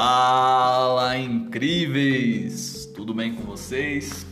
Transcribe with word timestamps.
Fala, 0.00 1.18
incríveis! 1.18 2.86
Tudo 2.94 3.12
bem 3.12 3.34
com 3.34 3.42
vocês? 3.42 4.24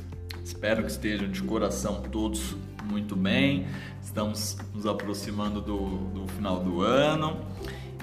Espero 0.45 0.85
que 0.85 0.93
estejam 0.93 1.29
de 1.29 1.43
coração 1.43 2.03
todos 2.03 2.55
muito 2.85 3.17
bem. 3.17 3.67
Estamos 4.01 4.57
nos 4.73 4.87
aproximando 4.87 5.61
do, 5.61 5.89
do 6.15 6.29
final 6.35 6.61
do 6.61 6.83
ano 6.83 7.45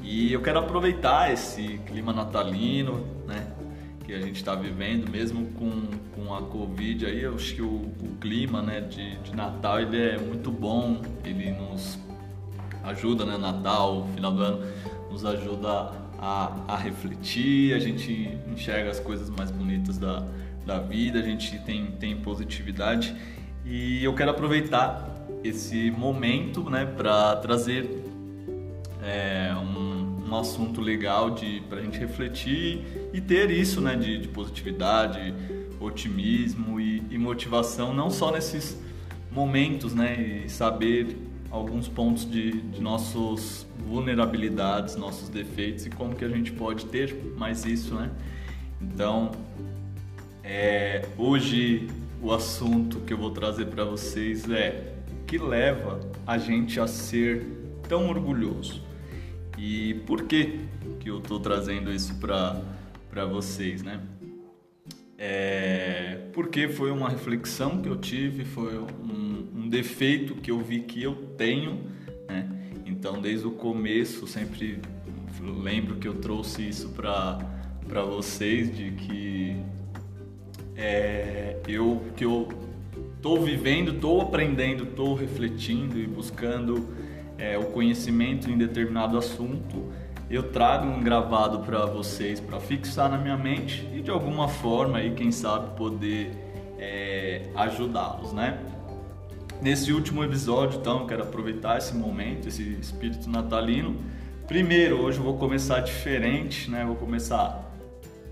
e 0.01 0.33
eu 0.33 0.41
quero 0.41 0.59
aproveitar 0.59 1.31
esse 1.31 1.79
clima 1.85 2.11
natalino, 2.11 3.07
né? 3.25 3.47
Que 4.03 4.13
a 4.13 4.19
gente 4.19 4.35
está 4.35 4.55
vivendo, 4.55 5.09
mesmo 5.09 5.45
com, 5.53 5.83
com 6.13 6.35
a 6.35 6.41
Covid 6.41 7.05
aí, 7.05 7.23
eu 7.23 7.35
acho 7.35 7.55
que 7.55 7.61
o, 7.61 7.75
o 7.75 8.17
clima 8.19 8.61
né, 8.61 8.81
de, 8.81 9.15
de 9.19 9.33
Natal 9.33 9.79
ele 9.79 10.01
é 10.01 10.17
muito 10.17 10.51
bom, 10.51 11.01
ele 11.23 11.51
nos 11.51 11.97
ajuda, 12.83 13.23
né? 13.23 13.37
Natal, 13.37 14.05
final 14.13 14.33
do 14.33 14.43
ano, 14.43 14.67
nos 15.09 15.23
ajuda 15.23 16.02
a, 16.23 16.53
a 16.69 16.77
refletir, 16.77 17.73
a 17.73 17.79
gente 17.79 18.29
enxerga 18.47 18.89
as 18.89 18.99
coisas 18.99 19.29
mais 19.29 19.51
bonitas 19.51 19.97
da, 19.97 20.25
da 20.65 20.79
vida, 20.79 21.19
a 21.19 21.21
gente 21.21 21.59
tem, 21.59 21.87
tem 21.99 22.15
positividade. 22.15 23.13
E 23.65 24.01
eu 24.01 24.15
quero 24.15 24.31
aproveitar 24.31 25.27
esse 25.43 25.91
momento 25.91 26.69
né, 26.69 26.85
para 26.85 27.35
trazer 27.35 28.05
é, 29.03 29.53
um, 29.53 30.29
um 30.29 30.35
assunto 30.37 30.79
legal 30.79 31.35
para 31.67 31.79
a 31.79 31.81
gente 31.81 31.99
refletir 31.99 33.09
e 33.13 33.19
ter 33.19 33.51
isso 33.51 33.81
né, 33.81 33.93
de, 33.97 34.17
de 34.17 34.29
positividade, 34.29 35.33
otimismo 35.77 36.79
e, 36.79 37.03
e, 37.11 37.17
motivação, 37.17 37.93
não 37.93 38.09
só 38.09 38.31
nesses 38.31 38.81
momentos, 39.29 39.93
né, 39.93 40.43
e 40.45 40.49
saber 40.49 41.17
alguns 41.51 41.89
pontos 41.89 42.29
de, 42.29 42.61
de 42.61 42.81
nossos 42.81 43.67
vulnerabilidades, 43.87 44.95
nossos 44.95 45.29
defeitos 45.29 45.85
e 45.85 45.89
como 45.89 46.15
que 46.15 46.25
a 46.25 46.29
gente 46.29 46.51
pode 46.51 46.85
ter 46.85 47.15
mais 47.37 47.65
isso, 47.65 47.95
né? 47.95 48.09
Então, 48.81 49.31
é, 50.43 51.07
hoje 51.17 51.87
o 52.21 52.31
assunto 52.31 52.99
que 53.01 53.13
eu 53.13 53.17
vou 53.17 53.31
trazer 53.31 53.65
para 53.65 53.83
vocês 53.83 54.49
é 54.49 54.93
o 55.21 55.25
que 55.25 55.37
leva 55.37 55.99
a 56.25 56.37
gente 56.37 56.79
a 56.79 56.87
ser 56.87 57.45
tão 57.87 58.09
orgulhoso 58.09 58.81
e 59.57 59.95
por 60.05 60.23
que 60.23 60.59
que 60.99 61.09
eu 61.09 61.19
estou 61.19 61.39
trazendo 61.39 61.91
isso 61.91 62.15
para 62.15 62.61
para 63.09 63.25
vocês, 63.25 63.83
né? 63.83 64.01
É, 65.15 66.19
porque 66.33 66.67
foi 66.67 66.89
uma 66.89 67.07
reflexão 67.07 67.79
que 67.79 67.87
eu 67.87 67.95
tive, 67.95 68.43
foi 68.43 68.75
um, 68.79 69.47
um 69.55 69.69
defeito 69.69 70.33
que 70.35 70.49
eu 70.49 70.59
vi 70.59 70.79
que 70.79 71.03
eu 71.03 71.15
tenho, 71.37 71.83
né? 72.27 72.49
Então, 73.05 73.19
desde 73.19 73.45
o 73.45 73.51
começo, 73.51 74.25
sempre 74.25 74.79
lembro 75.41 75.97
que 75.97 76.07
eu 76.07 76.13
trouxe 76.21 76.69
isso 76.69 76.87
para 76.87 78.01
vocês, 78.01 78.73
de 78.73 78.91
que 78.91 79.57
é, 80.73 81.57
eu 81.67 82.01
que 82.15 82.23
eu 82.23 82.47
estou 83.17 83.41
vivendo, 83.41 83.91
estou 83.91 84.21
aprendendo, 84.21 84.85
estou 84.85 85.15
refletindo 85.15 85.99
e 85.99 86.07
buscando 86.07 86.95
é, 87.37 87.57
o 87.57 87.65
conhecimento 87.65 88.49
em 88.49 88.57
determinado 88.57 89.17
assunto, 89.17 89.91
eu 90.29 90.43
trago 90.43 90.87
um 90.87 91.03
gravado 91.03 91.59
para 91.59 91.85
vocês 91.85 92.39
para 92.39 92.57
fixar 92.61 93.09
na 93.09 93.17
minha 93.17 93.35
mente 93.35 93.85
e 93.93 94.01
de 94.01 94.11
alguma 94.11 94.47
forma 94.47 94.99
aí 94.99 95.11
quem 95.11 95.29
sabe 95.29 95.75
poder 95.75 96.31
é, 96.79 97.49
ajudá-los, 97.53 98.31
né? 98.31 98.57
Nesse 99.63 99.93
último 99.93 100.21
episódio, 100.25 100.77
então, 100.77 101.07
quero 101.07 101.23
aproveitar 101.23 101.77
esse 101.77 101.95
momento, 101.95 102.49
esse 102.49 102.61
espírito 102.81 103.29
natalino. 103.29 103.95
Primeiro, 104.45 105.01
hoje 105.01 105.19
eu 105.19 105.23
vou 105.23 105.37
começar 105.37 105.79
diferente, 105.79 106.69
né? 106.69 106.83
Vou 106.83 106.97
começar 106.97 107.73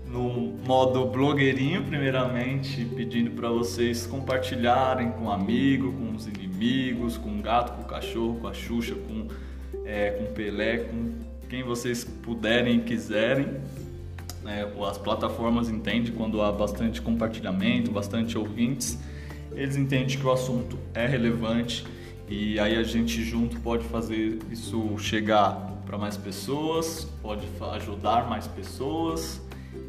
no 0.06 0.52
modo 0.66 1.06
blogueirinho, 1.06 1.84
primeiramente, 1.84 2.84
pedindo 2.84 3.30
para 3.30 3.48
vocês 3.48 4.06
compartilharem 4.06 5.10
com 5.12 5.24
um 5.24 5.30
amigo, 5.30 5.94
com 5.94 6.14
os 6.14 6.26
inimigos, 6.26 7.16
com 7.16 7.30
o 7.30 7.40
gato, 7.40 7.76
com 7.76 7.80
o 7.80 7.86
cachorro, 7.86 8.38
com 8.38 8.48
a 8.48 8.52
Xuxa, 8.52 8.94
com, 8.94 9.26
é, 9.86 10.10
com 10.10 10.34
Pelé, 10.34 10.80
com 10.80 11.14
quem 11.48 11.62
vocês 11.62 12.04
puderem 12.04 12.76
e 12.76 12.82
quiserem. 12.82 13.46
É, 14.44 14.70
as 14.86 14.98
plataformas 14.98 15.70
entendem 15.70 16.12
quando 16.12 16.42
há 16.42 16.52
bastante 16.52 17.00
compartilhamento, 17.00 17.90
bastante 17.90 18.36
ouvintes 18.36 18.98
eles 19.54 19.76
entendem 19.76 20.16
que 20.16 20.26
o 20.26 20.32
assunto 20.32 20.78
é 20.94 21.06
relevante 21.06 21.86
e 22.28 22.58
aí 22.58 22.76
a 22.76 22.82
gente 22.82 23.22
junto 23.22 23.60
pode 23.60 23.84
fazer 23.84 24.38
isso 24.50 24.96
chegar 24.98 25.54
para 25.84 25.98
mais 25.98 26.16
pessoas, 26.16 27.04
pode 27.20 27.46
ajudar 27.72 28.28
mais 28.28 28.46
pessoas 28.46 29.40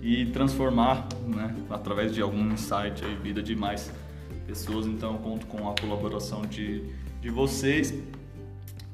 e 0.01 0.25
transformar, 0.27 1.07
né, 1.27 1.55
através 1.69 2.13
de 2.13 2.21
algum 2.21 2.51
insight 2.51 3.03
a 3.05 3.07
vida 3.21 3.41
de 3.41 3.55
mais 3.55 3.91
pessoas. 4.45 4.85
Então 4.85 5.13
eu 5.13 5.19
conto 5.19 5.45
com 5.45 5.69
a 5.69 5.75
colaboração 5.79 6.41
de, 6.41 6.83
de 7.21 7.29
vocês 7.29 7.93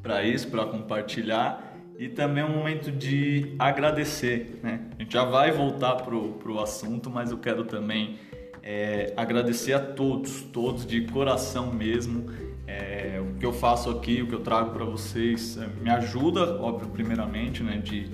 para 0.03 0.23
isso, 0.23 0.47
para 0.49 0.65
compartilhar 0.65 1.69
e 1.97 2.07
também 2.07 2.43
é 2.43 2.45
um 2.45 2.55
momento 2.55 2.91
de 2.91 3.55
agradecer. 3.59 4.59
Né? 4.63 4.79
A 4.97 5.01
gente 5.01 5.11
já 5.11 5.25
vai 5.25 5.51
voltar 5.51 5.95
para 5.95 6.15
o 6.15 6.59
assunto, 6.61 7.09
mas 7.09 7.31
eu 7.31 7.37
quero 7.37 7.65
também 7.65 8.17
é, 8.63 9.13
agradecer 9.15 9.73
a 9.73 9.79
todos, 9.79 10.41
todos 10.41 10.85
de 10.85 11.01
coração 11.01 11.71
mesmo. 11.71 12.25
É, 12.67 13.19
o 13.19 13.39
que 13.39 13.45
eu 13.45 13.53
faço 13.53 13.89
aqui, 13.89 14.21
o 14.21 14.27
que 14.27 14.33
eu 14.33 14.41
trago 14.41 14.71
para 14.71 14.85
vocês, 14.85 15.57
é, 15.57 15.67
me 15.81 15.89
ajuda, 15.89 16.61
óbvio, 16.61 16.87
primeiramente, 16.89 17.63
né, 17.63 17.77
de, 17.77 18.07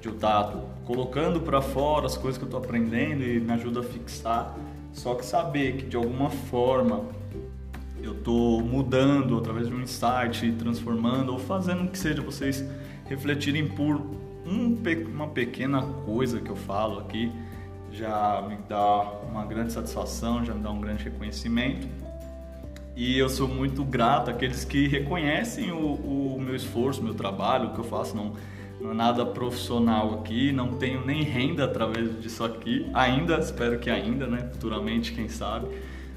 de 0.00 0.08
eu 0.08 0.14
estar 0.14 0.44
tá 0.44 0.60
colocando 0.84 1.40
para 1.40 1.60
fora 1.60 2.06
as 2.06 2.16
coisas 2.16 2.36
que 2.36 2.44
eu 2.44 2.48
estou 2.48 2.60
aprendendo 2.60 3.22
e 3.22 3.40
me 3.40 3.52
ajuda 3.52 3.80
a 3.80 3.82
fixar. 3.82 4.56
Só 4.92 5.14
que 5.14 5.24
saber 5.24 5.76
que 5.76 5.86
de 5.86 5.96
alguma 5.96 6.30
forma 6.30 7.04
eu 8.02 8.12
estou 8.12 8.60
mudando 8.60 9.38
através 9.38 9.68
de 9.68 9.74
um 9.74 9.80
insight, 9.80 10.52
transformando 10.58 11.32
ou 11.32 11.38
fazendo 11.38 11.88
que 11.90 11.96
seja 11.96 12.20
vocês 12.20 12.64
refletirem 13.06 13.68
por 13.68 13.96
um, 14.44 14.76
uma 15.14 15.28
pequena 15.28 15.82
coisa 16.04 16.40
que 16.40 16.50
eu 16.50 16.56
falo 16.56 16.98
aqui 16.98 17.30
já 17.92 18.42
me 18.48 18.56
dá 18.68 19.02
uma 19.28 19.44
grande 19.44 19.72
satisfação, 19.72 20.44
já 20.44 20.54
me 20.54 20.62
dá 20.62 20.70
um 20.70 20.80
grande 20.80 21.04
reconhecimento. 21.04 21.86
E 22.96 23.18
eu 23.18 23.28
sou 23.28 23.48
muito 23.48 23.84
grato 23.84 24.30
àqueles 24.30 24.64
que 24.64 24.86
reconhecem 24.88 25.72
o, 25.72 26.34
o 26.36 26.40
meu 26.40 26.54
esforço, 26.54 27.02
meu 27.02 27.14
trabalho, 27.14 27.68
o 27.68 27.74
que 27.74 27.80
eu 27.80 27.84
faço. 27.84 28.16
Não, 28.16 28.32
não 28.80 28.90
é 28.90 28.94
nada 28.94 29.24
profissional 29.24 30.14
aqui, 30.14 30.52
não 30.52 30.74
tenho 30.74 31.04
nem 31.04 31.22
renda 31.22 31.64
através 31.64 32.20
disso 32.20 32.44
aqui, 32.44 32.86
ainda, 32.92 33.38
espero 33.38 33.78
que 33.78 33.88
ainda, 33.88 34.26
né? 34.26 34.48
Futuramente, 34.52 35.12
quem 35.12 35.28
sabe. 35.28 35.68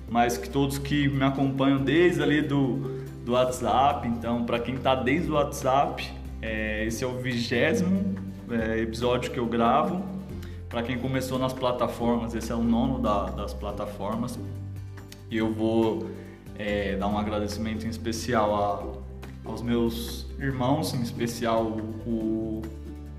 Mas 0.10 0.38
que 0.38 0.50
todos 0.50 0.78
que 0.78 1.08
me 1.08 1.24
acompanham 1.24 1.84
desde 1.84 2.22
ali 2.22 2.42
do, 2.42 3.04
do 3.24 3.34
WhatsApp, 3.34 4.08
então, 4.08 4.44
para 4.44 4.60
quem 4.60 4.76
está 4.76 4.96
desde 4.96 5.30
o 5.30 5.36
WhatsApp, 5.36 6.12
é, 6.42 6.86
esse 6.86 7.04
é 7.04 7.08
o 7.08 7.18
vigésimo 7.18 8.16
é, 8.50 8.80
episódio 8.80 9.32
que 9.32 9.40
eu 9.40 9.46
gravo 9.46 10.15
para 10.70 10.84
quem 10.84 10.98
começou 10.98 11.38
nas 11.38 11.54
plataformas, 11.54 12.34
esse 12.34 12.52
é 12.52 12.56
o 12.56 12.64
nono 12.64 13.00
da, 13.00 13.26
das 13.26 13.54
plataformas. 13.54 14.40
E 15.30 15.38
eu 15.38 15.52
vou 15.52 16.10
é, 16.58 16.96
dar 16.96 17.08
um 17.08 17.18
agradecimento 17.18 17.86
em 17.86 17.90
especial 17.90 18.56
a, 19.46 19.50
aos 19.50 19.62
meus 19.62 20.26
irmãos, 20.40 20.94
em 20.94 21.02
especial 21.02 21.64
o, 21.64 22.62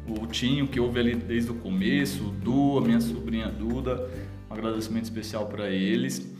o, 0.08 0.22
o 0.22 0.26
Tinho, 0.26 0.66
que 0.66 0.80
ouve 0.80 1.00
ali 1.00 1.14
desde 1.14 1.50
o 1.50 1.54
começo, 1.54 2.24
o 2.24 2.30
Du, 2.30 2.78
a 2.78 2.80
minha 2.80 3.00
sobrinha 3.00 3.48
Duda. 3.48 4.08
Um 4.50 4.54
agradecimento 4.54 5.04
especial 5.04 5.46
para 5.46 5.70
eles. 5.70 6.34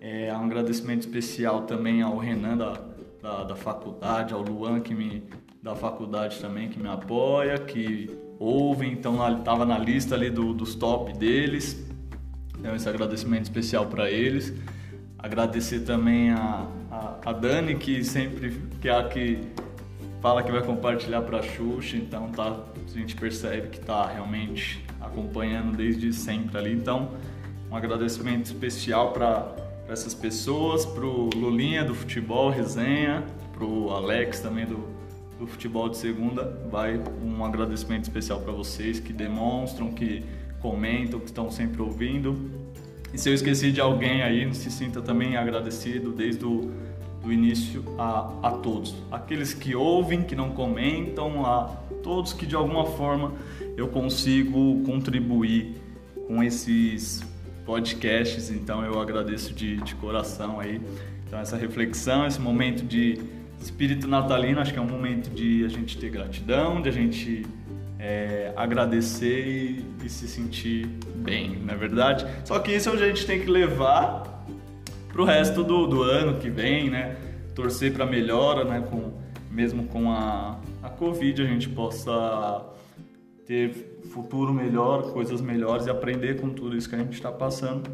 É, 0.00 0.32
um 0.32 0.44
agradecimento 0.44 1.00
especial 1.00 1.62
também 1.62 2.02
ao 2.02 2.16
Renan 2.16 2.56
da, 2.56 2.80
da, 3.20 3.44
da 3.44 3.56
faculdade, 3.56 4.32
ao 4.32 4.42
Luan 4.42 4.80
que 4.80 4.94
me, 4.94 5.24
da 5.62 5.74
faculdade 5.74 6.38
também 6.38 6.68
que 6.68 6.78
me 6.78 6.88
apoia, 6.88 7.58
que 7.58 8.27
ouvem, 8.38 8.92
então 8.92 9.38
estava 9.38 9.64
na 9.64 9.78
lista 9.78 10.14
ali 10.14 10.30
do, 10.30 10.54
dos 10.54 10.74
top 10.74 11.12
deles. 11.16 11.84
Então 12.58 12.74
esse 12.74 12.88
agradecimento 12.88 13.44
especial 13.44 13.86
para 13.86 14.10
eles. 14.10 14.52
Agradecer 15.18 15.80
também 15.80 16.30
a, 16.30 16.66
a, 16.90 17.16
a, 17.26 17.32
Dani, 17.32 17.74
que 17.74 18.04
sempre 18.04 18.62
que 18.80 18.88
é 18.88 18.96
a 18.96 19.08
que 19.08 19.40
fala 20.20 20.42
que 20.42 20.50
vai 20.50 20.62
compartilhar 20.62 21.22
para 21.22 21.38
a 21.38 21.42
Xuxa, 21.42 21.96
então 21.96 22.28
tá, 22.30 22.64
a 22.86 22.98
gente 22.98 23.16
percebe 23.16 23.68
que 23.68 23.78
está 23.78 24.06
realmente 24.06 24.84
acompanhando 25.00 25.76
desde 25.76 26.12
sempre 26.12 26.56
ali. 26.58 26.72
Então, 26.72 27.10
um 27.70 27.76
agradecimento 27.76 28.46
especial 28.46 29.12
para 29.12 29.54
essas 29.88 30.14
pessoas, 30.14 30.84
para 30.84 31.04
o 31.04 31.30
Lulinha 31.34 31.84
do 31.84 31.94
futebol, 31.94 32.50
resenha, 32.50 33.24
para 33.52 33.64
o 33.64 33.90
Alex 33.90 34.40
também 34.40 34.66
do 34.66 34.88
do 35.38 35.46
futebol 35.46 35.88
de 35.88 35.96
segunda, 35.96 36.60
vai 36.70 37.00
um 37.22 37.44
agradecimento 37.44 38.04
especial 38.04 38.40
para 38.40 38.52
vocês 38.52 38.98
que 38.98 39.12
demonstram, 39.12 39.92
que 39.92 40.24
comentam, 40.60 41.20
que 41.20 41.26
estão 41.26 41.50
sempre 41.50 41.80
ouvindo. 41.80 42.50
E 43.12 43.18
se 43.18 43.30
eu 43.30 43.34
esqueci 43.34 43.70
de 43.70 43.80
alguém 43.80 44.22
aí, 44.22 44.52
se 44.54 44.70
sinta 44.70 45.00
também 45.00 45.36
agradecido 45.36 46.12
desde 46.12 46.44
o 46.44 46.70
do 47.22 47.32
início 47.32 47.84
a, 47.98 48.32
a 48.42 48.50
todos. 48.52 48.94
Aqueles 49.10 49.52
que 49.52 49.74
ouvem, 49.74 50.22
que 50.22 50.34
não 50.34 50.50
comentam, 50.50 51.44
a 51.44 51.66
todos 52.02 52.32
que 52.32 52.46
de 52.46 52.54
alguma 52.54 52.86
forma 52.86 53.34
eu 53.76 53.88
consigo 53.88 54.82
contribuir 54.84 55.74
com 56.26 56.42
esses 56.42 57.22
podcasts. 57.66 58.50
Então 58.50 58.84
eu 58.84 59.00
agradeço 59.00 59.52
de, 59.52 59.76
de 59.76 59.94
coração 59.96 60.60
aí. 60.60 60.80
Então 61.26 61.38
essa 61.38 61.56
reflexão, 61.56 62.26
esse 62.26 62.40
momento 62.40 62.84
de 62.84 63.20
espírito 63.60 64.06
natalino, 64.06 64.60
acho 64.60 64.72
que 64.72 64.78
é 64.78 64.82
um 64.82 64.88
momento 64.88 65.30
de 65.30 65.64
a 65.64 65.68
gente 65.68 65.98
ter 65.98 66.10
gratidão, 66.10 66.80
de 66.80 66.88
a 66.88 66.92
gente 66.92 67.46
é, 67.98 68.52
agradecer 68.56 69.46
e, 69.46 69.84
e, 70.04 70.08
se 70.08 70.28
sentir 70.28 70.86
bem, 71.16 71.56
não 71.56 71.74
é 71.74 71.76
verdade? 71.76 72.26
Só 72.44 72.58
que 72.58 72.72
isso 72.72 72.90
a 72.90 72.96
gente 72.96 73.26
tem 73.26 73.40
que 73.40 73.50
levar 73.50 74.44
para 75.12 75.22
o 75.22 75.24
resto 75.24 75.64
do, 75.64 75.86
do 75.86 76.02
ano 76.02 76.38
que 76.38 76.48
vem, 76.48 76.88
né? 76.88 77.16
Torcer 77.54 77.92
para 77.92 78.06
melhora, 78.06 78.64
né? 78.64 78.80
Com, 78.88 79.12
mesmo 79.50 79.84
com 79.88 80.12
a, 80.12 80.60
a 80.82 80.88
Covid, 80.88 81.42
a 81.42 81.46
gente 81.46 81.68
possa 81.68 82.64
ter 83.44 84.00
futuro 84.12 84.52
melhor, 84.52 85.12
coisas 85.12 85.40
melhores 85.40 85.86
e 85.86 85.90
aprender 85.90 86.40
com 86.40 86.50
tudo 86.50 86.76
isso 86.76 86.88
que 86.88 86.94
a 86.94 86.98
gente 86.98 87.14
está 87.14 87.32
passando. 87.32 87.90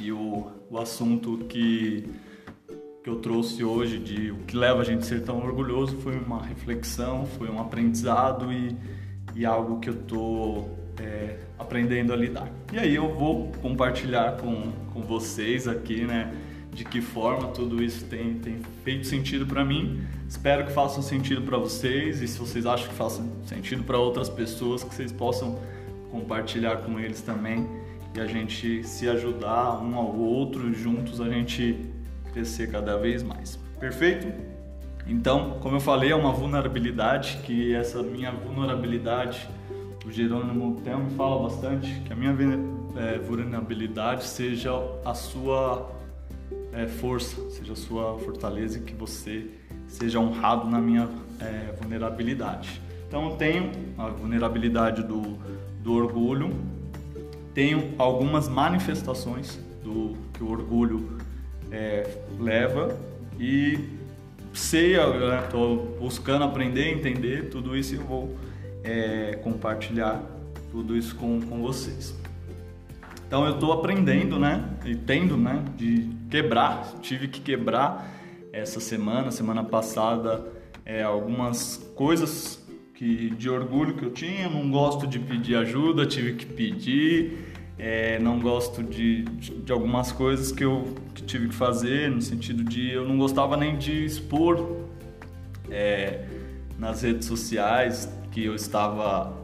E 0.00 0.10
o, 0.10 0.50
o 0.70 0.78
assunto 0.78 1.38
que 1.48 2.06
que 3.02 3.08
eu 3.08 3.16
trouxe 3.16 3.64
hoje 3.64 3.98
de 3.98 4.30
o 4.30 4.36
que 4.38 4.56
leva 4.56 4.80
a 4.80 4.84
gente 4.84 5.00
a 5.00 5.02
ser 5.02 5.22
tão 5.22 5.38
orgulhoso 5.38 5.96
foi 5.98 6.18
uma 6.18 6.42
reflexão, 6.42 7.24
foi 7.38 7.48
um 7.48 7.58
aprendizado 7.58 8.52
e, 8.52 8.76
e 9.34 9.46
algo 9.46 9.80
que 9.80 9.88
eu 9.88 9.94
tô 9.94 10.66
é, 10.98 11.38
aprendendo 11.58 12.12
a 12.12 12.16
lidar. 12.16 12.50
E 12.72 12.78
aí 12.78 12.94
eu 12.94 13.14
vou 13.14 13.50
compartilhar 13.62 14.36
com, 14.36 14.70
com 14.92 15.00
vocês 15.00 15.66
aqui, 15.66 16.04
né, 16.04 16.30
de 16.72 16.84
que 16.84 17.00
forma 17.00 17.48
tudo 17.48 17.82
isso 17.82 18.04
tem, 18.04 18.34
tem 18.34 18.60
feito 18.84 19.06
sentido 19.06 19.46
para 19.46 19.64
mim. 19.64 20.02
Espero 20.28 20.66
que 20.66 20.72
faça 20.72 21.00
sentido 21.00 21.40
para 21.42 21.56
vocês 21.56 22.20
e 22.20 22.28
se 22.28 22.38
vocês 22.38 22.66
acham 22.66 22.86
que 22.86 22.94
faça 22.94 23.24
sentido 23.46 23.82
para 23.82 23.98
outras 23.98 24.28
pessoas, 24.28 24.84
que 24.84 24.94
vocês 24.94 25.10
possam 25.10 25.58
compartilhar 26.10 26.76
com 26.78 27.00
eles 27.00 27.22
também 27.22 27.66
e 28.14 28.20
a 28.20 28.26
gente 28.26 28.84
se 28.84 29.08
ajudar 29.08 29.80
um 29.82 29.94
ao 29.94 30.14
outro, 30.14 30.72
juntos 30.74 31.20
a 31.20 31.30
gente 31.30 31.88
crescer 32.32 32.70
cada 32.70 32.96
vez 32.96 33.22
mais. 33.22 33.58
Perfeito? 33.78 34.26
Então, 35.06 35.58
como 35.60 35.76
eu 35.76 35.80
falei, 35.80 36.12
é 36.12 36.14
uma 36.14 36.32
vulnerabilidade 36.32 37.40
que 37.44 37.74
essa 37.74 38.02
minha 38.02 38.30
vulnerabilidade, 38.30 39.48
o 40.06 40.10
Jerônimo 40.10 40.80
Tel 40.82 40.98
me 40.98 41.10
fala 41.10 41.42
bastante, 41.42 42.00
que 42.04 42.12
a 42.12 42.16
minha 42.16 42.36
é, 42.96 43.18
vulnerabilidade 43.18 44.24
seja 44.24 44.70
a 45.04 45.14
sua 45.14 45.90
é, 46.72 46.86
força, 46.86 47.50
seja 47.50 47.72
a 47.72 47.76
sua 47.76 48.18
fortaleza 48.18 48.78
e 48.78 48.82
que 48.82 48.94
você 48.94 49.50
seja 49.88 50.20
honrado 50.20 50.68
na 50.68 50.80
minha 50.80 51.08
é, 51.40 51.74
vulnerabilidade. 51.80 52.80
Então, 53.08 53.30
eu 53.30 53.36
tenho 53.36 53.72
a 53.98 54.06
vulnerabilidade 54.08 55.02
do, 55.02 55.36
do 55.82 55.92
orgulho, 55.94 56.54
tenho 57.52 57.94
algumas 57.98 58.48
manifestações 58.48 59.58
do 59.82 60.14
que 60.32 60.44
o 60.44 60.50
orgulho 60.50 61.18
é, 61.70 62.18
leva 62.38 62.96
e 63.38 63.78
sei, 64.52 64.96
estou 64.96 65.76
né, 65.76 65.82
buscando 65.98 66.44
aprender, 66.44 66.92
entender 66.92 67.48
tudo 67.50 67.76
isso 67.76 67.94
e 67.94 67.98
vou 67.98 68.36
é, 68.82 69.38
compartilhar 69.42 70.22
tudo 70.70 70.96
isso 70.96 71.14
com, 71.16 71.40
com 71.40 71.62
vocês. 71.62 72.14
Então 73.26 73.46
eu 73.46 73.54
estou 73.54 73.72
aprendendo, 73.72 74.38
né, 74.38 74.68
e 74.84 74.96
tendo, 74.96 75.36
né, 75.36 75.64
de 75.76 76.08
quebrar, 76.28 76.94
tive 77.00 77.28
que 77.28 77.40
quebrar 77.40 78.10
essa 78.52 78.80
semana, 78.80 79.30
semana 79.30 79.62
passada, 79.62 80.44
é, 80.84 81.02
algumas 81.02 81.76
coisas 81.94 82.60
que 82.94 83.30
de 83.30 83.48
orgulho 83.48 83.94
que 83.94 84.04
eu 84.04 84.10
tinha, 84.10 84.48
não 84.48 84.70
gosto 84.70 85.06
de 85.06 85.18
pedir 85.18 85.54
ajuda, 85.56 86.04
tive 86.04 86.34
que 86.34 86.44
pedir, 86.44 87.49
é, 87.82 88.18
não 88.18 88.38
gosto 88.38 88.82
de, 88.82 89.22
de, 89.22 89.54
de, 89.54 89.72
algumas 89.72 90.12
coisas 90.12 90.52
que 90.52 90.62
eu 90.62 90.94
que 91.14 91.22
tive 91.22 91.48
que 91.48 91.54
fazer, 91.54 92.10
no 92.10 92.20
sentido 92.20 92.62
de 92.62 92.90
eu 92.90 93.08
não 93.08 93.16
gostava 93.16 93.56
nem 93.56 93.78
de 93.78 94.04
expor 94.04 94.76
é, 95.70 96.26
nas 96.78 97.00
redes 97.00 97.26
sociais 97.26 98.06
que 98.30 98.44
eu 98.44 98.54
estava 98.54 99.34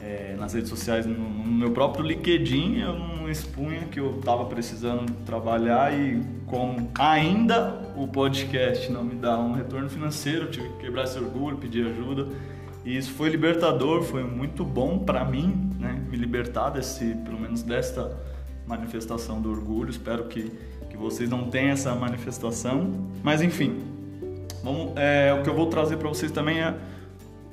é, 0.00 0.34
nas 0.38 0.54
redes 0.54 0.70
sociais, 0.70 1.04
no, 1.04 1.18
no, 1.18 1.52
meu 1.52 1.70
próprio 1.70 2.02
LinkedIn, 2.02 2.78
eu 2.78 2.98
não 2.98 3.28
expunha 3.28 3.80
que 3.90 4.00
eu 4.00 4.18
estava 4.18 4.46
precisando 4.46 5.12
trabalhar 5.26 5.92
e 5.92 6.22
como 6.46 6.90
ainda 6.98 7.92
o 7.94 8.08
podcast 8.08 8.90
não 8.90 9.04
me 9.04 9.16
dá 9.16 9.38
um 9.38 9.52
retorno 9.52 9.90
financeiro, 9.90 10.46
eu 10.46 10.50
tive 10.50 10.68
que 10.70 10.86
quebrar 10.86 11.04
esse 11.04 11.18
orgulho, 11.18 11.58
pedir 11.58 11.86
ajuda. 11.86 12.26
E 12.84 12.96
isso 12.96 13.12
foi 13.12 13.28
libertador, 13.30 14.02
foi 14.02 14.24
muito 14.24 14.62
bom 14.62 14.98
para 14.98 15.24
mim, 15.24 15.63
né? 15.84 16.02
Me 16.10 16.16
libertar 16.16 16.70
desse, 16.70 17.14
pelo 17.24 17.38
menos 17.38 17.62
desta 17.62 18.16
manifestação 18.66 19.40
do 19.40 19.50
orgulho. 19.50 19.90
Espero 19.90 20.24
que, 20.24 20.50
que 20.90 20.96
vocês 20.96 21.28
não 21.28 21.48
tenham 21.50 21.72
essa 21.72 21.94
manifestação. 21.94 23.08
Mas 23.22 23.42
enfim, 23.42 23.82
vamos, 24.62 24.92
é, 24.96 25.32
o 25.38 25.42
que 25.42 25.48
eu 25.48 25.54
vou 25.54 25.66
trazer 25.66 25.96
para 25.96 26.08
vocês 26.08 26.32
também 26.32 26.60
é 26.60 26.74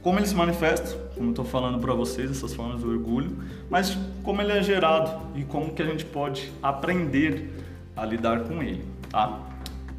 como 0.02 0.18
ele 0.18 0.26
se 0.26 0.34
manifesta, 0.34 0.98
como 1.14 1.28
eu 1.28 1.32
estou 1.32 1.46
falando 1.46 1.80
para 1.80 1.94
vocês, 1.94 2.32
essas 2.32 2.56
formas 2.56 2.82
do 2.82 2.90
orgulho, 2.90 3.38
mas 3.70 3.96
como 4.24 4.42
ele 4.42 4.52
é 4.52 4.64
gerado 4.64 5.28
e 5.36 5.44
como 5.44 5.74
que 5.74 5.82
a 5.84 5.86
gente 5.86 6.06
pode 6.06 6.52
aprender 6.64 7.54
a 7.96 8.04
lidar 8.04 8.46
com 8.46 8.64
ele, 8.64 8.84
tá? 9.12 9.40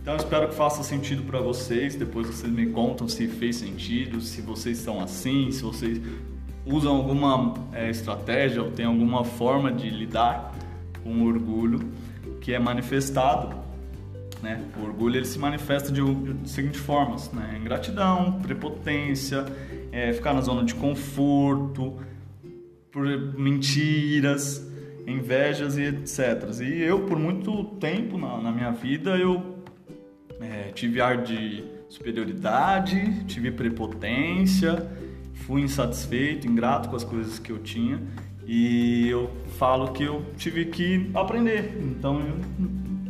Então 0.02 0.16
espero 0.16 0.48
que 0.48 0.56
faça 0.56 0.82
sentido 0.82 1.22
para 1.22 1.40
vocês. 1.40 1.94
Depois 1.94 2.26
vocês 2.26 2.52
me 2.52 2.66
contam 2.66 3.06
se 3.06 3.28
fez 3.28 3.56
sentido, 3.56 4.20
se 4.20 4.42
vocês 4.42 4.78
são 4.78 5.00
assim, 5.00 5.52
se 5.52 5.62
vocês 5.62 6.00
usam 6.64 6.96
alguma 6.96 7.54
é, 7.72 7.90
estratégia 7.90 8.62
ou 8.62 8.70
tem 8.70 8.84
alguma 8.84 9.24
forma 9.24 9.72
de 9.72 9.90
lidar 9.90 10.54
com 11.02 11.10
o 11.22 11.26
orgulho 11.26 11.80
que 12.40 12.52
é 12.52 12.58
manifestado. 12.58 13.56
Né? 14.42 14.60
O 14.76 14.84
orgulho 14.84 15.16
ele 15.16 15.24
se 15.24 15.38
manifesta 15.38 15.92
de, 15.92 16.02
de 16.02 16.50
seguintes 16.50 16.80
formas: 16.80 17.30
né? 17.32 17.58
ingratidão, 17.60 18.40
prepotência, 18.40 19.46
é, 19.90 20.12
ficar 20.12 20.34
na 20.34 20.40
zona 20.40 20.64
de 20.64 20.74
conforto, 20.74 21.96
mentiras, 23.36 24.68
invejas 25.06 25.76
e 25.78 25.82
etc. 25.82 26.60
E 26.60 26.82
eu, 26.82 27.06
por 27.06 27.18
muito 27.18 27.64
tempo 27.80 28.18
na, 28.18 28.40
na 28.40 28.52
minha 28.52 28.70
vida, 28.70 29.16
eu 29.16 29.58
é, 30.40 30.70
tive 30.72 31.00
ar 31.00 31.22
de 31.22 31.64
superioridade, 31.88 33.24
tive 33.26 33.50
prepotência, 33.50 34.90
fui 35.34 35.62
insatisfeito, 35.62 36.46
ingrato 36.46 36.88
com 36.88 36.96
as 36.96 37.04
coisas 37.04 37.38
que 37.38 37.50
eu 37.50 37.58
tinha 37.58 38.00
e 38.46 39.08
eu 39.08 39.30
falo 39.58 39.92
que 39.92 40.02
eu 40.02 40.24
tive 40.36 40.66
que 40.66 41.10
aprender. 41.14 41.78
Então 41.80 42.20
eu 42.20 42.36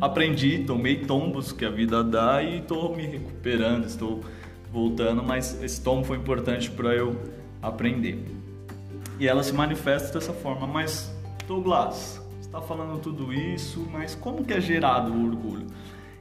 aprendi, 0.00 0.64
tomei 0.64 1.05
tombos 1.05 1.52
que 1.52 1.64
a 1.64 1.71
vida 1.71 2.02
dá 2.02 2.43
e 2.43 2.59
estou 2.59 2.95
me 2.95 3.07
recuperando, 3.07 3.87
estou 3.87 4.21
voltando, 4.73 5.23
mas 5.23 5.62
esse 5.62 5.83
tombo 5.83 6.05
foi 6.05 6.17
importante 6.17 6.71
para 6.71 6.95
eu 6.95 7.17
aprender. 7.61 8.25
E 9.19 9.29
ela 9.29 9.43
se 9.43 9.52
manifesta 9.52 10.19
dessa 10.19 10.33
forma, 10.33 10.67
mas 10.67 11.14
Douglas, 11.47 12.21
está 12.41 12.61
falando 12.61 12.99
tudo 13.00 13.33
isso, 13.33 13.87
mas 13.93 14.14
como 14.14 14.45
que 14.45 14.52
é 14.52 14.61
gerado 14.61 15.12
o 15.12 15.26
orgulho? 15.26 15.67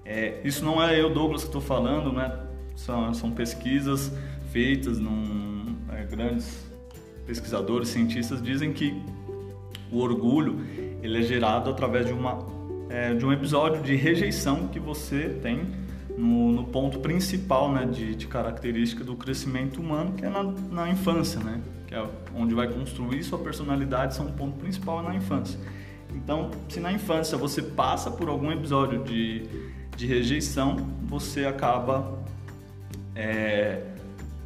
É, 0.05 0.41
isso 0.43 0.63
não 0.63 0.81
é 0.81 1.00
eu, 1.00 1.13
Douglas, 1.13 1.41
que 1.41 1.48
estou 1.48 1.62
falando, 1.62 2.12
né? 2.12 2.38
São, 2.75 3.13
são 3.13 3.31
pesquisas 3.31 4.12
feitas 4.51 5.00
num 5.00 5.50
grandes 6.11 6.63
pesquisadores, 7.25 7.89
cientistas 7.89 8.41
dizem 8.41 8.73
que 8.73 9.01
o 9.91 9.99
orgulho 9.99 10.59
ele 11.01 11.19
é 11.19 11.21
gerado 11.21 11.69
através 11.69 12.05
de 12.05 12.13
uma 12.13 12.45
é, 12.89 13.13
de 13.13 13.25
um 13.25 13.31
episódio 13.31 13.81
de 13.81 13.95
rejeição 13.95 14.67
que 14.67 14.79
você 14.79 15.39
tem 15.41 15.65
no, 16.17 16.51
no 16.51 16.65
ponto 16.65 16.99
principal 16.99 17.71
né, 17.71 17.85
de, 17.85 18.15
de, 18.15 18.27
característica 18.27 19.01
do 19.01 19.15
crescimento 19.15 19.79
humano, 19.79 20.11
que 20.13 20.25
é 20.25 20.29
na, 20.29 20.43
na, 20.43 20.89
infância, 20.89 21.39
né? 21.39 21.61
que 21.87 21.95
é 21.95 22.05
onde 22.35 22.53
vai 22.53 22.67
construir 22.67 23.23
sua 23.23 23.39
personalidade, 23.39 24.13
são 24.13 24.27
um 24.27 24.31
ponto 24.33 24.57
principal 24.57 25.01
na 25.01 25.15
infância. 25.15 25.57
Então, 26.13 26.51
se 26.67 26.81
na 26.81 26.91
infância 26.91 27.37
você 27.37 27.61
passa 27.61 28.11
por 28.11 28.27
algum 28.27 28.51
episódio 28.51 29.01
de 29.05 29.47
de 30.01 30.07
rejeição, 30.07 30.77
você 31.03 31.45
acaba 31.45 32.19
é, 33.15 33.83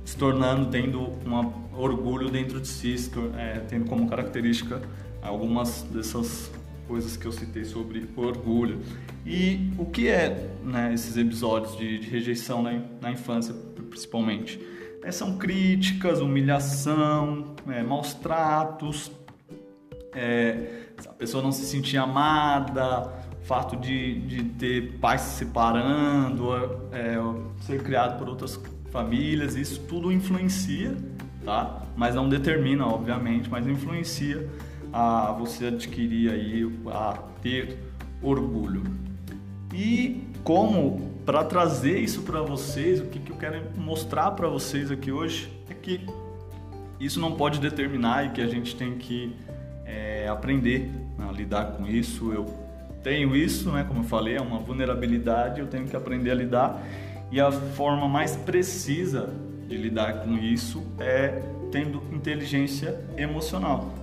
se 0.05 0.15
tornando, 0.15 0.67
tendo 0.67 0.99
um 1.01 1.77
orgulho 1.77 2.29
dentro 2.29 2.61
de 2.61 2.67
si, 2.67 2.95
é, 3.37 3.59
tendo 3.67 3.89
como 3.89 4.07
característica 4.07 4.81
algumas 5.21 5.81
dessas 5.83 6.51
coisas 6.87 7.17
que 7.17 7.25
eu 7.25 7.31
citei 7.31 7.65
sobre 7.65 8.07
orgulho. 8.15 8.79
E 9.25 9.71
o 9.77 9.85
que 9.85 10.07
é 10.07 10.51
né, 10.63 10.93
esses 10.93 11.17
episódios 11.17 11.75
de, 11.75 11.97
de 11.97 12.07
rejeição 12.07 12.61
na, 12.61 12.79
na, 13.01 13.11
infância, 13.11 13.55
principalmente? 13.89 14.59
É, 15.03 15.11
são 15.11 15.37
críticas, 15.37 16.21
humilhação, 16.21 17.55
é, 17.67 17.81
maus 17.81 18.13
tratos, 18.13 19.11
é, 20.13 20.83
a 21.07 21.13
pessoa 21.13 21.43
não 21.43 21.51
se 21.51 21.65
sentir 21.65 21.97
amada, 21.97 23.11
fato 23.43 23.75
de, 23.75 24.19
de 24.21 24.43
ter 24.43 24.97
pais 24.99 25.21
se 25.21 25.37
separando, 25.39 26.53
é, 26.91 27.15
ser 27.61 27.81
criado 27.83 28.17
por 28.17 28.29
outras 28.29 28.57
famílias, 28.95 29.57
isso 29.57 29.81
tudo 29.81 30.09
influencia, 30.09 30.95
tá? 31.43 31.83
Mas 31.97 32.15
não 32.15 32.29
determina, 32.29 32.87
obviamente, 32.87 33.49
mas 33.49 33.67
influencia 33.67 34.49
a 34.93 35.33
você 35.33 35.65
adquirir 35.65 36.31
aí, 36.31 36.71
a 36.87 37.19
ter 37.41 37.77
orgulho. 38.21 38.83
E 39.73 40.23
como 40.45 41.11
para 41.25 41.43
trazer 41.43 41.99
isso 41.99 42.21
para 42.21 42.41
vocês, 42.41 43.01
o 43.01 43.07
que, 43.07 43.19
que 43.19 43.33
eu 43.33 43.35
quero 43.35 43.61
mostrar 43.77 44.31
para 44.31 44.47
vocês 44.47 44.89
aqui 44.89 45.11
hoje 45.11 45.51
é 45.69 45.73
que 45.73 45.99
isso 46.97 47.19
não 47.19 47.33
pode 47.33 47.59
determinar 47.59 48.27
e 48.27 48.29
que 48.29 48.41
a 48.41 48.47
gente 48.47 48.77
tem 48.77 48.95
que 48.97 49.35
é, 49.85 50.25
aprender 50.29 50.89
a 51.19 51.33
lidar 51.33 51.73
com 51.73 51.85
isso. 51.85 52.31
Eu 52.31 52.45
tenho 53.03 53.35
isso, 53.35 53.69
né? 53.73 53.83
Como 53.85 53.99
eu 53.99 54.05
falei, 54.05 54.37
é 54.37 54.41
uma 54.41 54.59
vulnerabilidade, 54.59 55.59
eu 55.59 55.67
tenho 55.67 55.85
que 55.85 55.97
aprender 55.97 56.31
a 56.31 56.35
lidar. 56.35 56.81
E 57.31 57.39
a 57.39 57.51
forma 57.51 58.07
mais 58.07 58.35
precisa 58.35 59.29
de 59.67 59.77
lidar 59.77 60.21
com 60.21 60.37
isso 60.37 60.85
é 60.99 61.41
tendo 61.71 62.01
inteligência 62.11 62.99
emocional. 63.17 63.93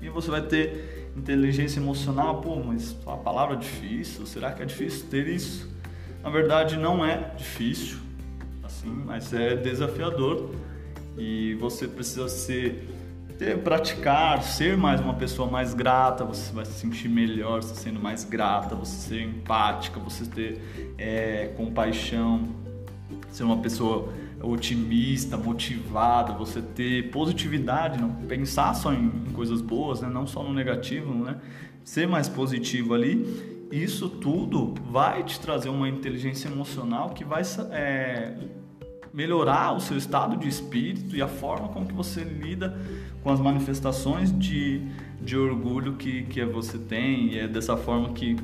E 0.00 0.08
você 0.08 0.30
vai 0.30 0.42
ter 0.42 1.10
inteligência 1.16 1.80
emocional, 1.80 2.40
pô, 2.40 2.56
mas 2.56 2.94
a 3.06 3.16
palavra 3.16 3.56
é 3.56 3.58
difícil, 3.58 4.26
será 4.26 4.52
que 4.52 4.62
é 4.62 4.66
difícil 4.66 5.08
ter 5.08 5.26
isso? 5.26 5.68
Na 6.22 6.30
verdade, 6.30 6.76
não 6.76 7.04
é 7.04 7.32
difícil, 7.36 7.98
assim, 8.62 8.90
mas 8.90 9.32
é 9.32 9.56
desafiador 9.56 10.50
e 11.16 11.54
você 11.54 11.88
precisa 11.88 12.28
ser 12.28 12.88
ter, 13.38 13.58
praticar, 13.58 14.42
ser 14.42 14.76
mais 14.76 15.00
uma 15.00 15.14
pessoa 15.14 15.50
mais 15.50 15.74
grata, 15.74 16.24
você 16.24 16.52
vai 16.52 16.64
se 16.64 16.72
sentir 16.72 17.08
melhor 17.08 17.62
você 17.62 17.74
sendo 17.74 18.00
mais 18.00 18.24
grata, 18.24 18.74
você 18.74 19.08
ser 19.08 19.22
empática, 19.22 20.00
você 20.00 20.24
ter 20.24 20.60
é, 20.98 21.52
compaixão, 21.56 22.48
ser 23.36 23.44
uma 23.44 23.58
pessoa 23.58 24.08
otimista, 24.42 25.36
motivada, 25.36 26.32
você 26.32 26.62
ter 26.62 27.10
positividade, 27.10 28.00
não 28.00 28.10
pensar 28.10 28.72
só 28.74 28.94
em, 28.94 29.10
coisas 29.34 29.60
boas, 29.60 30.00
né? 30.00 30.08
não 30.08 30.26
só 30.26 30.42
no 30.42 30.54
negativo, 30.54 31.12
né? 31.12 31.36
ser 31.84 32.08
mais 32.08 32.30
positivo 32.30 32.94
ali. 32.94 33.66
Isso 33.70 34.08
tudo 34.08 34.72
vai 34.90 35.22
te 35.22 35.38
trazer 35.38 35.68
uma 35.68 35.86
inteligência 35.86 36.48
emocional 36.48 37.10
que 37.10 37.24
vai 37.26 37.42
é, 37.72 38.32
melhorar 39.12 39.76
o 39.76 39.80
seu 39.80 39.98
estado 39.98 40.38
de 40.38 40.48
espírito 40.48 41.14
e 41.14 41.20
a 41.20 41.28
forma 41.28 41.68
com 41.68 41.84
que 41.84 41.92
você 41.92 42.24
lida 42.24 42.74
com 43.22 43.30
as 43.30 43.38
manifestações 43.38 44.32
de, 44.38 44.80
de 45.20 45.36
orgulho 45.36 45.96
que, 45.96 46.22
que 46.22 46.42
você 46.46 46.78
tem. 46.78 47.34
E 47.34 47.38
é 47.38 47.46
dessa 47.46 47.76
forma 47.76 48.14
que, 48.14 48.34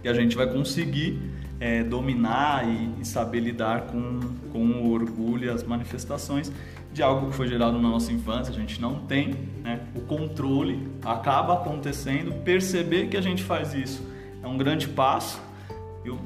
que 0.00 0.08
a 0.08 0.14
gente 0.14 0.34
vai 0.34 0.50
conseguir 0.50 1.37
é, 1.60 1.82
dominar 1.82 2.68
e, 2.68 3.00
e, 3.00 3.04
saber 3.04 3.40
lidar 3.40 3.82
com, 3.82 4.20
com 4.52 4.64
o 4.64 4.92
orgulho 4.92 5.46
e 5.46 5.48
as 5.48 5.62
manifestações 5.62 6.52
de 6.92 7.02
algo 7.02 7.30
que 7.30 7.36
foi 7.36 7.48
gerado 7.48 7.78
na 7.80 7.88
nossa 7.88 8.12
infância. 8.12 8.52
A 8.52 8.56
gente 8.56 8.80
não 8.80 9.00
tem 9.06 9.34
né, 9.62 9.80
o 9.94 10.00
controle, 10.00 10.88
acaba 11.04 11.54
acontecendo. 11.54 12.32
Perceber 12.42 13.08
que 13.08 13.16
a 13.16 13.20
gente 13.20 13.42
faz 13.42 13.74
isso 13.74 14.02
é 14.42 14.46
um 14.46 14.56
grande 14.56 14.88
passo. 14.88 15.40
E 16.04 16.10
o, 16.10 16.18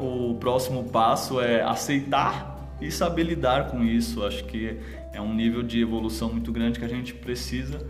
o 0.00 0.34
próximo 0.36 0.84
passo 0.84 1.40
é 1.40 1.62
aceitar 1.62 2.76
e 2.80 2.90
saber 2.90 3.24
lidar 3.24 3.68
com 3.68 3.82
isso. 3.82 4.24
Acho 4.24 4.44
que 4.44 4.78
é 5.12 5.20
um 5.20 5.34
nível 5.34 5.62
de 5.62 5.80
evolução 5.80 6.32
muito 6.32 6.52
grande 6.52 6.78
que 6.78 6.84
a 6.84 6.88
gente 6.88 7.12
precisa 7.14 7.84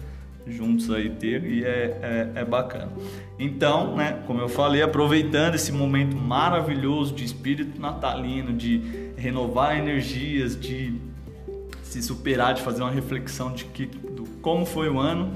juntos 0.46 0.90
aí 0.90 1.10
ter 1.10 1.44
e 1.44 1.64
é, 1.64 1.98
é, 2.34 2.40
é, 2.40 2.44
bacana. 2.44 2.92
Então, 3.38 3.96
né, 3.96 4.22
como 4.26 4.40
eu 4.40 4.48
falei, 4.48 4.82
aproveitando 4.82 5.54
esse 5.54 5.72
momento 5.72 6.16
maravilhoso 6.16 7.14
de 7.14 7.24
espírito 7.24 7.80
natalino, 7.80 8.52
de 8.52 9.12
renovar 9.16 9.78
energias, 9.78 10.58
de 10.58 10.94
se 11.82 12.02
superar, 12.02 12.54
de 12.54 12.62
fazer 12.62 12.82
uma 12.82 12.90
reflexão 12.90 13.52
de 13.52 13.64
que 13.66 13.86
do 13.86 14.24
como 14.40 14.64
foi 14.64 14.88
o 14.88 14.98
ano. 14.98 15.32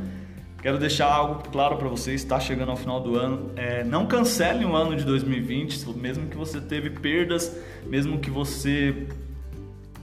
Quero 0.60 0.78
deixar 0.78 1.06
algo 1.06 1.42
claro 1.52 1.76
para 1.76 1.88
vocês, 1.88 2.22
está 2.22 2.40
chegando 2.40 2.70
ao 2.70 2.76
final 2.76 2.98
do 2.98 3.14
ano. 3.14 3.52
É, 3.54 3.84
não 3.84 4.06
cancele 4.06 4.64
o 4.64 4.74
ano 4.74 4.96
de 4.96 5.04
2020, 5.04 5.86
mesmo 5.96 6.26
que 6.26 6.36
você 6.36 6.60
teve 6.60 6.90
perdas, 6.90 7.56
mesmo 7.86 8.18
que 8.18 8.30
você 8.30 9.06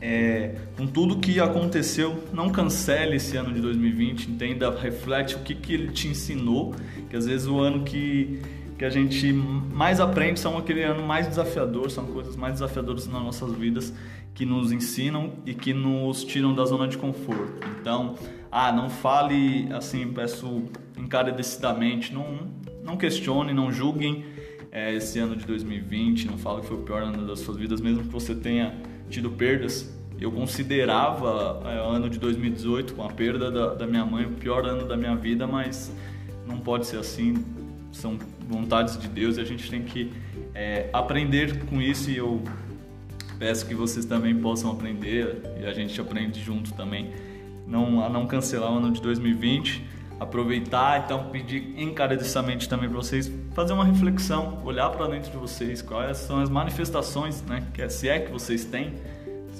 é, 0.05 0.55
com 0.75 0.85
tudo 0.85 1.17
que 1.19 1.39
aconteceu, 1.39 2.21
não 2.33 2.49
cancele 2.49 3.15
esse 3.15 3.37
ano 3.37 3.53
de 3.53 3.61
2020, 3.61 4.31
entenda, 4.31 4.69
reflete 4.69 5.35
o 5.35 5.39
que, 5.39 5.55
que 5.55 5.73
ele 5.73 5.93
te 5.93 6.09
ensinou, 6.09 6.75
que 7.09 7.15
às 7.15 7.25
vezes 7.25 7.47
o 7.47 7.57
ano 7.57 7.85
que, 7.85 8.41
que 8.77 8.83
a 8.83 8.89
gente 8.89 9.31
mais 9.31 10.01
aprende 10.01 10.41
são 10.41 10.57
aquele 10.57 10.83
ano 10.83 11.07
mais 11.07 11.25
desafiador, 11.29 11.89
são 11.89 12.05
coisas 12.07 12.35
mais 12.35 12.55
desafiadoras 12.55 13.07
nas 13.07 13.23
nossas 13.23 13.53
vidas 13.53 13.93
que 14.33 14.45
nos 14.45 14.73
ensinam 14.73 15.35
e 15.45 15.53
que 15.53 15.73
nos 15.73 16.25
tiram 16.25 16.53
da 16.53 16.65
zona 16.65 16.85
de 16.85 16.97
conforto. 16.97 17.65
Então, 17.79 18.15
ah, 18.51 18.73
não 18.73 18.89
fale 18.89 19.69
assim, 19.71 20.11
peço 20.11 20.63
encarecidamente, 20.97 22.13
não, 22.13 22.39
não 22.83 22.97
questione, 22.97 23.53
não 23.53 23.71
julguem 23.71 24.25
é, 24.69 24.93
esse 24.93 25.17
ano 25.17 25.37
de 25.37 25.45
2020, 25.45 26.27
não 26.27 26.37
fale 26.37 26.59
que 26.59 26.67
foi 26.67 26.75
o 26.75 26.81
pior 26.81 27.03
ano 27.03 27.25
das 27.25 27.39
suas 27.39 27.55
vidas, 27.55 27.79
mesmo 27.79 28.03
que 28.03 28.09
você 28.09 28.35
tenha 28.35 28.91
tido 29.09 29.31
perdas. 29.31 29.91
Eu 30.19 30.31
considerava 30.31 31.61
é, 31.65 31.81
o 31.81 31.85
ano 31.85 32.09
de 32.09 32.19
2018, 32.19 32.93
com 32.93 33.03
a 33.03 33.09
perda 33.09 33.51
da, 33.51 33.73
da 33.73 33.87
minha 33.87 34.05
mãe, 34.05 34.25
o 34.25 34.31
pior 34.31 34.65
ano 34.65 34.87
da 34.87 34.95
minha 34.95 35.15
vida, 35.15 35.45
mas 35.45 35.91
não 36.47 36.59
pode 36.59 36.85
ser 36.85 36.97
assim. 36.97 37.43
São 37.91 38.17
vontades 38.47 38.97
de 38.97 39.07
Deus 39.07 39.37
e 39.37 39.41
a 39.41 39.43
gente 39.43 39.69
tem 39.69 39.83
que 39.83 40.11
é, 40.53 40.89
aprender 40.91 41.65
com 41.65 41.81
isso 41.81 42.09
e 42.09 42.17
eu 42.17 42.41
peço 43.37 43.65
que 43.65 43.75
vocês 43.75 44.05
também 44.05 44.35
possam 44.35 44.71
aprender 44.71 45.41
e 45.59 45.65
a 45.65 45.73
gente 45.73 45.99
aprende 45.99 46.41
junto 46.41 46.73
também 46.73 47.11
não, 47.67 48.03
a 48.03 48.09
não 48.09 48.25
cancelar 48.25 48.71
o 48.71 48.77
ano 48.77 48.91
de 48.91 49.01
2020 49.01 49.83
aproveitar 50.23 51.03
então 51.05 51.29
pedir 51.29 51.73
encarecidamente 51.77 52.67
também 52.69 52.89
para 52.89 52.97
vocês 52.97 53.31
fazer 53.53 53.73
uma 53.73 53.85
reflexão 53.85 54.61
olhar 54.63 54.89
para 54.89 55.07
dentro 55.07 55.31
de 55.31 55.37
vocês 55.37 55.81
quais 55.81 56.17
são 56.17 56.41
as 56.41 56.49
manifestações 56.49 57.41
né 57.43 57.65
que 57.73 57.81
é, 57.81 57.89
se 57.89 58.07
é 58.09 58.19
que 58.19 58.31
vocês 58.31 58.65
têm 58.65 58.93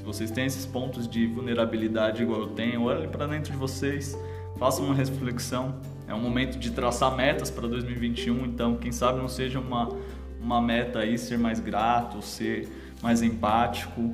se 0.04 0.08
vocês 0.08 0.32
têm 0.32 0.46
esses 0.46 0.66
pontos 0.66 1.08
de 1.08 1.26
vulnerabilidade 1.28 2.24
igual 2.24 2.42
eu 2.42 2.48
tenho, 2.48 2.84
olhem 2.84 3.08
para 3.08 3.26
dentro 3.26 3.54
de 3.54 3.58
vocês, 3.58 4.18
façam 4.58 4.86
uma 4.86 4.94
reflexão. 4.94 5.76
É 6.06 6.14
um 6.14 6.20
momento 6.20 6.60
de 6.60 6.72
traçar 6.72 7.16
metas 7.16 7.50
para 7.50 7.70
2021, 7.70 8.46
então 8.46 8.76
quem 8.76 8.92
sabe 8.92 9.20
não 9.20 9.30
seja 9.30 9.62
uma, 9.62 9.88
uma 10.42 10.62
meta 10.62 11.00
aí 11.00 11.18
ser 11.18 11.38
mais 11.38 11.62
grato, 11.62 12.22
ser 12.22 12.68
mais 13.02 13.22
empático. 13.22 14.12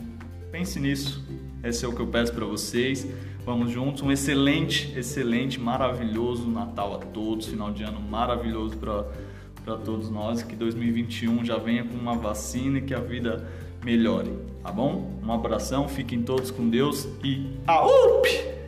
Pense 0.51 0.79
nisso. 0.79 1.23
Esse 1.63 1.85
é 1.85 1.87
o 1.87 1.93
que 1.93 2.01
eu 2.01 2.07
peço 2.07 2.33
para 2.33 2.45
vocês. 2.45 3.07
Vamos 3.45 3.71
juntos. 3.71 4.01
Um 4.01 4.11
excelente, 4.11 4.93
excelente, 4.97 5.59
maravilhoso 5.59 6.47
Natal 6.47 6.95
a 6.95 6.97
todos. 6.99 7.47
Final 7.47 7.71
de 7.71 7.83
ano 7.83 7.99
maravilhoso 7.99 8.77
para 8.77 9.77
todos 9.77 10.09
nós. 10.09 10.41
Que 10.41 10.55
2021 10.55 11.45
já 11.45 11.57
venha 11.57 11.83
com 11.83 11.95
uma 11.95 12.15
vacina 12.15 12.79
e 12.79 12.81
que 12.81 12.93
a 12.93 12.99
vida 12.99 13.47
melhore, 13.83 14.31
tá 14.61 14.71
bom? 14.71 15.19
Um 15.23 15.31
abração, 15.31 15.87
fiquem 15.87 16.21
todos 16.21 16.51
com 16.51 16.69
Deus 16.69 17.07
e 17.23 17.57
aup! 17.65 18.58